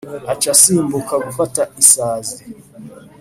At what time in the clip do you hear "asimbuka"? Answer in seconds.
0.55-1.13